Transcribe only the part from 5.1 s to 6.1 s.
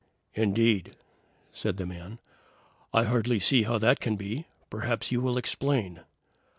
you will explain."